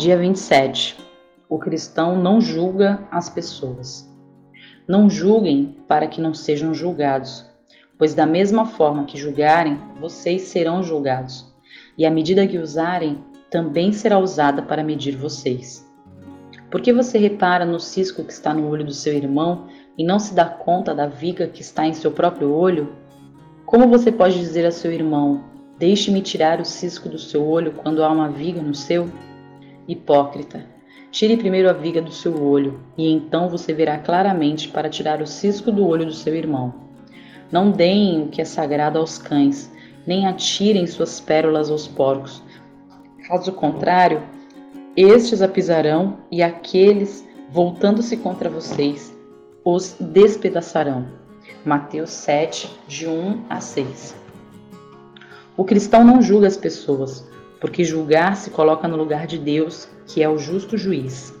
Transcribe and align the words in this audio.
Dia 0.00 0.16
27. 0.16 0.96
O 1.46 1.58
cristão 1.58 2.16
não 2.16 2.40
julga 2.40 3.06
as 3.10 3.28
pessoas. 3.28 4.10
Não 4.88 5.10
julguem 5.10 5.76
para 5.86 6.06
que 6.06 6.22
não 6.22 6.32
sejam 6.32 6.72
julgados, 6.72 7.44
pois 7.98 8.14
da 8.14 8.24
mesma 8.24 8.64
forma 8.64 9.04
que 9.04 9.18
julgarem, 9.18 9.78
vocês 10.00 10.44
serão 10.44 10.82
julgados, 10.82 11.54
e 11.98 12.06
a 12.06 12.10
medida 12.10 12.46
que 12.46 12.56
usarem 12.56 13.22
também 13.50 13.92
será 13.92 14.18
usada 14.18 14.62
para 14.62 14.82
medir 14.82 15.18
vocês. 15.18 15.86
Por 16.70 16.80
que 16.80 16.94
você 16.94 17.18
repara 17.18 17.66
no 17.66 17.78
cisco 17.78 18.24
que 18.24 18.32
está 18.32 18.54
no 18.54 18.70
olho 18.70 18.86
do 18.86 18.94
seu 18.94 19.12
irmão 19.12 19.66
e 19.98 20.02
não 20.02 20.18
se 20.18 20.32
dá 20.32 20.46
conta 20.46 20.94
da 20.94 21.06
viga 21.06 21.46
que 21.46 21.60
está 21.60 21.86
em 21.86 21.92
seu 21.92 22.10
próprio 22.10 22.50
olho? 22.50 22.96
Como 23.66 23.86
você 23.86 24.10
pode 24.10 24.38
dizer 24.38 24.64
a 24.64 24.70
seu 24.70 24.90
irmão: 24.90 25.44
Deixe-me 25.78 26.22
tirar 26.22 26.58
o 26.58 26.64
cisco 26.64 27.06
do 27.06 27.18
seu 27.18 27.46
olho 27.46 27.72
quando 27.72 28.02
há 28.02 28.08
uma 28.08 28.30
viga 28.30 28.62
no 28.62 28.74
seu? 28.74 29.06
Hipócrita, 29.90 30.64
tire 31.10 31.36
primeiro 31.36 31.68
a 31.68 31.72
viga 31.72 32.00
do 32.00 32.12
seu 32.12 32.40
olho, 32.40 32.80
e 32.96 33.10
então 33.10 33.48
você 33.48 33.72
verá 33.72 33.98
claramente 33.98 34.68
para 34.68 34.88
tirar 34.88 35.20
o 35.20 35.26
cisco 35.26 35.72
do 35.72 35.84
olho 35.84 36.06
do 36.06 36.12
seu 36.12 36.32
irmão. 36.34 36.72
Não 37.50 37.72
deem 37.72 38.22
o 38.22 38.28
que 38.28 38.40
é 38.40 38.44
sagrado 38.44 39.00
aos 39.00 39.18
cães, 39.18 39.72
nem 40.06 40.28
atirem 40.28 40.86
suas 40.86 41.20
pérolas 41.20 41.70
aos 41.70 41.88
porcos. 41.88 42.40
Caso 43.26 43.52
contrário, 43.52 44.22
estes 44.96 45.42
a 45.42 45.48
pisarão 45.48 46.18
e 46.30 46.40
aqueles, 46.40 47.26
voltando-se 47.50 48.16
contra 48.16 48.48
vocês, 48.48 49.12
os 49.64 49.96
despedaçarão. 49.98 51.08
Mateus 51.64 52.10
7, 52.10 52.70
de 52.86 53.08
1 53.08 53.44
a 53.50 53.60
6. 53.60 54.14
O 55.56 55.64
cristão 55.64 56.04
não 56.04 56.22
julga 56.22 56.46
as 56.46 56.56
pessoas, 56.56 57.28
porque 57.60 57.84
julgar 57.84 58.36
se 58.36 58.50
coloca 58.50 58.88
no 58.88 58.96
lugar 58.96 59.26
de 59.26 59.38
Deus, 59.38 59.88
que 60.06 60.22
é 60.22 60.28
o 60.28 60.38
justo 60.38 60.78
juiz. 60.78 61.34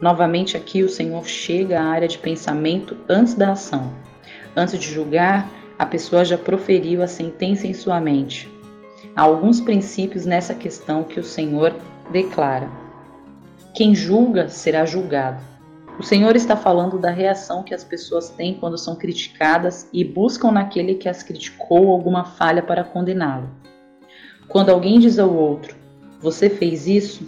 Novamente 0.00 0.56
aqui 0.56 0.82
o 0.82 0.88
Senhor 0.88 1.24
chega 1.26 1.80
à 1.80 1.84
área 1.84 2.08
de 2.08 2.18
pensamento 2.18 2.96
antes 3.08 3.34
da 3.34 3.52
ação. 3.52 3.92
Antes 4.56 4.78
de 4.80 4.90
julgar, 4.90 5.48
a 5.78 5.86
pessoa 5.86 6.24
já 6.24 6.36
proferiu 6.36 7.02
a 7.02 7.06
sentença 7.06 7.66
em 7.66 7.74
sua 7.74 8.00
mente. 8.00 8.50
Há 9.14 9.22
alguns 9.22 9.60
princípios 9.60 10.26
nessa 10.26 10.54
questão 10.54 11.04
que 11.04 11.20
o 11.20 11.24
Senhor 11.24 11.74
declara. 12.10 12.68
Quem 13.74 13.94
julga 13.94 14.48
será 14.48 14.84
julgado. 14.84 15.42
O 15.98 16.02
Senhor 16.02 16.34
está 16.34 16.56
falando 16.56 16.98
da 16.98 17.10
reação 17.10 17.62
que 17.62 17.74
as 17.74 17.84
pessoas 17.84 18.30
têm 18.30 18.54
quando 18.54 18.78
são 18.78 18.96
criticadas 18.96 19.86
e 19.92 20.02
buscam 20.02 20.50
naquele 20.50 20.94
que 20.94 21.08
as 21.08 21.22
criticou 21.22 21.90
alguma 21.90 22.24
falha 22.24 22.62
para 22.62 22.82
condená-lo. 22.82 23.61
Quando 24.52 24.68
alguém 24.68 24.98
diz 24.98 25.18
ao 25.18 25.34
outro, 25.34 25.74
você 26.20 26.50
fez 26.50 26.86
isso, 26.86 27.26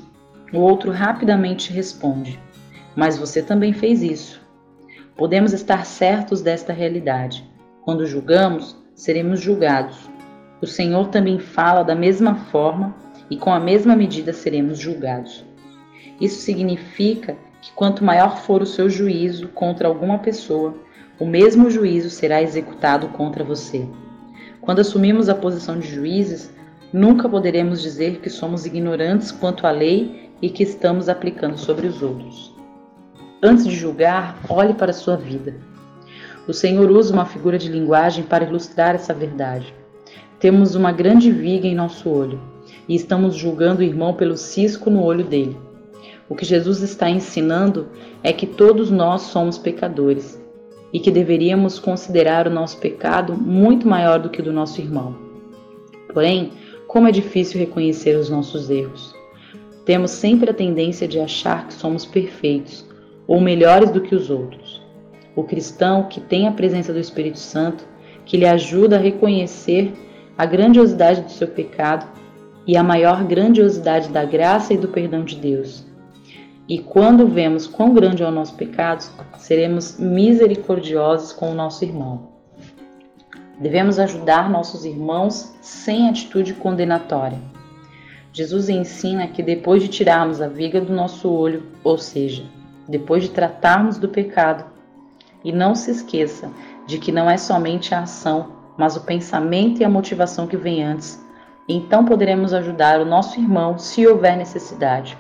o 0.53 0.59
outro 0.59 0.93
rapidamente 0.93 1.73
responde, 1.73 2.39
mas 2.95 3.17
você 3.17 3.41
também 3.41 3.73
fez 3.73 4.03
isso. 4.03 4.43
Podemos 5.17 5.55
estar 5.55 5.87
certos 5.87 6.43
desta 6.43 6.71
realidade. 6.71 7.43
Quando 7.81 8.05
julgamos, 8.05 8.77
seremos 8.95 9.41
julgados. 9.41 10.07
O 10.61 10.67
Senhor 10.67 11.09
também 11.09 11.39
fala 11.39 11.83
da 11.83 11.95
mesma 11.95 12.35
forma 12.35 12.95
e 13.31 13.39
com 13.39 13.51
a 13.51 13.59
mesma 13.59 13.97
medida 13.97 14.35
seremos 14.35 14.79
julgados. 14.79 15.47
Isso 16.21 16.43
significa 16.43 17.39
que 17.63 17.73
quanto 17.73 18.05
maior 18.05 18.37
for 18.37 18.61
o 18.61 18.67
seu 18.67 18.91
juízo 18.91 19.49
contra 19.49 19.89
alguma 19.89 20.19
pessoa, 20.19 20.75
o 21.19 21.25
mesmo 21.25 21.71
juízo 21.71 22.11
será 22.11 22.43
executado 22.43 23.09
contra 23.09 23.43
você. 23.43 23.89
Quando 24.61 24.81
assumimos 24.81 25.31
a 25.31 25.35
posição 25.35 25.79
de 25.79 25.89
juízes, 25.89 26.53
Nunca 26.95 27.29
poderemos 27.29 27.83
dizer 27.83 28.21
que 28.21 28.31
somos 28.31 28.67
ignorantes 28.67 29.33
quanto 29.33 29.67
à 29.67 29.73
lei 29.73 30.31
e 30.41 30.49
que 30.49 30.63
estamos 30.63 31.09
aplicando 31.09 31.59
sobre 31.59 31.89
os 31.89 32.01
outros. 32.01 32.55
Antes 33.43 33.67
de 33.67 33.75
julgar, 33.75 34.39
olhe 34.49 34.75
para 34.75 34.93
a 34.93 34.95
sua 34.95 35.17
vida. 35.17 35.57
O 36.47 36.53
Senhor 36.53 36.89
usa 36.89 37.13
uma 37.13 37.25
figura 37.27 37.59
de 37.59 37.69
linguagem 37.69 38.23
para 38.23 38.45
ilustrar 38.45 38.95
essa 38.95 39.13
verdade. 39.13 39.75
Temos 40.39 40.77
uma 40.77 40.93
grande 40.93 41.33
viga 41.33 41.67
em 41.67 41.75
nosso 41.75 42.09
olho 42.09 42.41
e 42.89 42.95
estamos 42.95 43.35
julgando 43.35 43.81
o 43.81 43.85
irmão 43.85 44.15
pelo 44.15 44.37
cisco 44.37 44.89
no 44.89 45.03
olho 45.03 45.25
dele. 45.25 45.57
O 46.29 46.37
que 46.37 46.45
Jesus 46.45 46.81
está 46.81 47.11
ensinando 47.11 47.89
é 48.23 48.33
que 48.33 48.47
todos 48.47 48.93
nós 48.93 49.23
somos 49.23 49.59
pecadores 49.59 50.41
e 50.93 51.01
que 51.01 51.11
deveríamos 51.11 51.81
considerar 51.81 52.47
o 52.47 52.55
nosso 52.55 52.79
pecado 52.79 53.35
muito 53.35 53.89
maior 53.89 54.21
do 54.21 54.31
que 54.31 54.41
o 54.41 54.45
do 54.45 54.53
nosso 54.53 54.81
irmão. 54.81 55.17
Porém, 56.13 56.53
como 56.95 57.09
é 57.09 57.11
difícil 57.11 57.59
reconhecer 57.59 58.17
os 58.17 58.31
nossos 58.31 58.71
erros. 58.71 59.17
Temos 59.85 60.13
sempre 60.13 60.51
a 60.51 60.55
tendência 60.55 61.09
de 61.09 61.19
achar 61.19 61.67
que 61.67 61.75
somos 61.75 62.07
perfeitos 62.07 62.89
ou 63.27 63.41
melhores 63.41 63.91
do 63.91 64.01
que 64.01 64.15
os 64.15 64.31
outros. 64.31 64.81
O 65.35 65.43
cristão 65.43 66.05
que 66.05 66.21
tem 66.21 66.47
a 66.47 66.53
presença 66.53 66.93
do 66.93 67.01
Espírito 67.01 67.41
Santo, 67.41 67.85
que 68.25 68.37
lhe 68.37 68.47
ajuda 68.47 68.95
a 68.95 69.01
reconhecer 69.01 69.93
a 70.39 70.47
grandiosidade 70.47 71.23
do 71.23 71.33
seu 71.33 71.49
pecado 71.49 72.07
e 72.65 72.77
a 72.77 72.83
maior 72.85 73.25
grandiosidade 73.25 74.11
da 74.11 74.25
graça 74.25 74.73
e 74.73 74.79
do 74.79 74.87
perdão 74.87 75.25
de 75.25 75.35
Deus. 75.35 75.85
E 76.69 76.79
quando 76.79 77.27
vemos 77.27 77.67
quão 77.67 77.93
grande 77.93 78.23
é 78.23 78.27
o 78.29 78.31
nosso 78.31 78.55
pecado, 78.55 79.05
seremos 79.37 79.99
misericordiosos 79.99 81.33
com 81.33 81.51
o 81.51 81.55
nosso 81.55 81.85
irmão. 81.85 82.34
Devemos 83.59 83.99
ajudar 83.99 84.51
nossos 84.51 84.85
irmãos 84.85 85.55
sem 85.61 86.09
atitude 86.09 86.55
condenatória. 86.55 87.39
Jesus 88.33 88.69
ensina 88.69 89.29
que 89.29 89.43
depois 89.43 89.83
de 89.83 89.89
tirarmos 89.89 90.41
a 90.41 90.49
viga 90.49 90.81
do 90.81 90.93
nosso 90.93 91.31
olho, 91.31 91.69
ou 91.85 91.97
seja, 91.97 92.45
depois 92.89 93.23
de 93.23 93.31
tratarmos 93.31 93.97
do 93.97 94.09
pecado, 94.09 94.65
e 95.45 95.53
não 95.53 95.75
se 95.75 95.91
esqueça 95.91 96.51
de 96.87 96.99
que 96.99 97.13
não 97.13 97.31
é 97.31 97.37
somente 97.37 97.95
a 97.95 98.01
ação, 98.01 98.53
mas 98.77 98.97
o 98.97 99.03
pensamento 99.03 99.81
e 99.81 99.85
a 99.85 99.89
motivação 99.89 100.47
que 100.47 100.57
vem 100.57 100.83
antes, 100.83 101.25
então 101.69 102.05
poderemos 102.05 102.53
ajudar 102.53 103.01
o 103.01 103.05
nosso 103.05 103.39
irmão 103.39 103.79
se 103.79 104.07
houver 104.07 104.37
necessidade. 104.37 105.17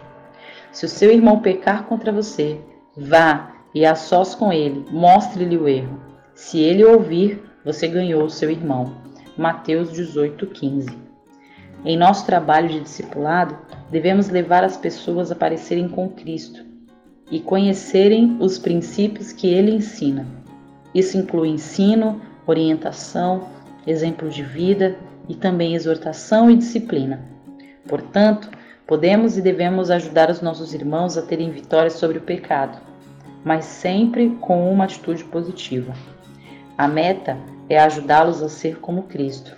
Se 0.72 0.84
o 0.84 0.88
seu 0.88 1.10
irmão 1.12 1.40
pecar 1.40 1.84
contra 1.84 2.10
você, 2.10 2.60
vá 2.96 3.52
e 3.72 3.84
a 3.86 3.94
sós 3.94 4.34
com 4.34 4.52
ele, 4.52 4.84
mostre-lhe 4.90 5.56
o 5.56 5.68
erro. 5.68 6.00
Se 6.34 6.58
ele 6.58 6.84
ouvir, 6.84 7.42
você 7.64 7.88
ganhou 7.88 8.24
o 8.24 8.30
seu 8.30 8.50
irmão. 8.50 8.94
Mateus 9.36 9.90
18:15. 9.90 10.96
Em 11.84 11.96
nosso 11.96 12.24
trabalho 12.24 12.68
de 12.68 12.80
discipulado, 12.80 13.56
devemos 13.90 14.28
levar 14.28 14.62
as 14.62 14.76
pessoas 14.76 15.30
a 15.32 15.34
parecerem 15.34 15.88
com 15.88 16.08
Cristo 16.08 16.64
e 17.30 17.40
conhecerem 17.40 18.36
os 18.40 18.58
princípios 18.58 19.32
que 19.32 19.48
ele 19.48 19.72
ensina. 19.72 20.26
Isso 20.94 21.16
inclui 21.18 21.48
ensino, 21.48 22.20
orientação, 22.46 23.48
exemplo 23.86 24.30
de 24.30 24.42
vida 24.42 24.96
e 25.28 25.34
também 25.34 25.74
exortação 25.74 26.50
e 26.50 26.56
disciplina. 26.56 27.24
Portanto, 27.88 28.48
podemos 28.86 29.36
e 29.36 29.42
devemos 29.42 29.90
ajudar 29.90 30.30
os 30.30 30.40
nossos 30.40 30.74
irmãos 30.74 31.18
a 31.18 31.22
terem 31.22 31.50
vitória 31.50 31.90
sobre 31.90 32.18
o 32.18 32.22
pecado, 32.22 32.78
mas 33.44 33.64
sempre 33.64 34.30
com 34.40 34.70
uma 34.70 34.84
atitude 34.84 35.24
positiva. 35.24 35.94
A 36.76 36.88
meta 36.88 37.38
é 37.68 37.78
ajudá-los 37.78 38.42
a 38.42 38.48
ser 38.48 38.80
como 38.80 39.04
Cristo. 39.04 39.56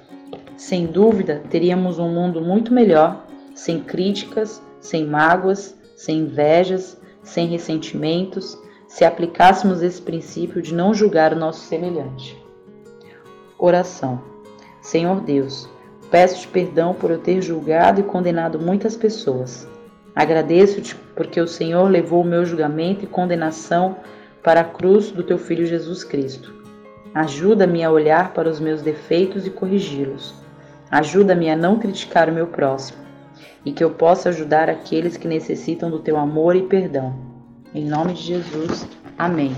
Sem 0.55 0.87
dúvida, 0.87 1.43
teríamos 1.49 1.99
um 1.99 2.11
mundo 2.11 2.43
muito 2.43 2.75
melhor, 2.75 3.25
sem 3.55 3.81
críticas, 3.81 4.63
sem 4.81 5.07
mágoas, 5.07 5.75
sem 5.97 6.21
invejas, 6.21 7.01
sem 7.23 7.47
ressentimentos, 7.47 8.59
se 8.87 9.03
aplicássemos 9.03 9.83
esse 9.83 10.01
princípio 10.01 10.61
de 10.61 10.75
não 10.75 10.93
julgar 10.93 11.33
o 11.33 11.39
nosso 11.39 11.61
semelhante. 11.61 12.37
Oração. 13.59 14.21
Senhor 14.83 15.21
Deus, 15.23 15.69
peço-te 16.11 16.49
perdão 16.49 16.93
por 16.93 17.11
eu 17.11 17.19
ter 17.19 17.41
julgado 17.41 18.01
e 18.01 18.05
condenado 18.05 18.61
muitas 18.61 18.95
pessoas. 18.95 19.67
Agradeço-te 20.15 20.95
porque 21.15 21.41
o 21.41 21.49
Senhor 21.49 21.91
levou 21.91 22.21
o 22.21 22.27
meu 22.27 22.45
julgamento 22.45 23.05
e 23.05 23.09
condenação 23.09 23.97
para 24.43 24.61
a 24.61 24.65
cruz 24.65 25.11
do 25.11 25.23
teu 25.23 25.39
Filho 25.39 25.67
Jesus 25.67 26.05
Cristo. 26.05 26.66
Ajuda-me 27.17 27.83
a 27.83 27.91
olhar 27.91 28.35
para 28.35 28.47
os 28.47 28.61
meus 28.61 28.83
defeitos 28.83 29.47
e 29.47 29.51
corrigi-los. 29.51 30.35
Ajuda-me 30.91 31.49
a 31.49 31.57
não 31.57 31.79
criticar 31.79 32.29
o 32.29 32.33
meu 32.33 32.47
próximo 32.47 32.99
e 33.65 33.73
que 33.73 33.83
eu 33.83 33.89
possa 33.93 34.29
ajudar 34.29 34.69
aqueles 34.69 35.17
que 35.17 35.27
necessitam 35.27 35.91
do 35.91 36.01
teu 36.01 36.19
amor 36.19 36.55
e 36.55 36.65
perdão. 36.65 37.17
Em 37.75 37.87
nome 37.87 38.13
de 38.13 38.21
Jesus. 38.21 38.87
Amém. 39.17 39.57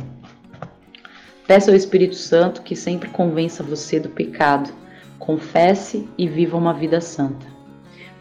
Peça 1.48 1.72
ao 1.72 1.76
Espírito 1.76 2.14
Santo 2.14 2.62
que 2.62 2.76
sempre 2.76 3.08
convença 3.08 3.60
você 3.64 3.98
do 3.98 4.08
pecado. 4.08 4.70
Confesse 5.18 6.08
e 6.16 6.28
viva 6.28 6.56
uma 6.56 6.72
vida 6.72 7.00
santa. 7.00 7.44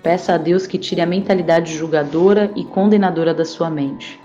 Peça 0.02 0.34
a 0.34 0.38
Deus 0.40 0.66
que 0.66 0.80
tire 0.80 1.02
a 1.02 1.06
mentalidade 1.06 1.78
julgadora 1.78 2.50
e 2.56 2.66
condenadora 2.66 3.36
da 3.36 3.46
sua 3.46 3.70
mente. 3.70 4.20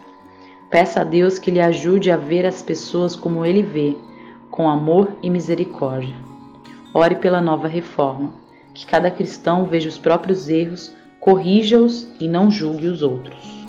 Peça 0.71 1.03
a 1.03 1.05
Deus 1.05 1.39
que 1.39 1.51
lhe 1.51 1.61
ajude 1.61 2.11
a 2.11 2.17
ver 2.17 2.47
as 2.47 2.63
pessoas 2.63 3.15
como 3.15 3.45
ele 3.45 3.63
vê, 3.63 3.95
com 4.53 4.69
amor 4.69 5.17
e 5.23 5.31
misericórdia. 5.31 6.15
Ore 6.93 7.17
pela 7.17 7.41
nova 7.41 7.67
reforma, 7.67 8.35
que 8.75 8.85
cada 8.85 9.11
cristão 9.11 9.65
veja 9.65 9.89
os 9.89 9.97
próprios 9.97 10.49
erros 10.49 10.95
corrija-os 11.19 12.07
e 12.21 12.29
não 12.29 12.51
julgue 12.51 12.87
os 12.87 13.03
outros. 13.03 13.62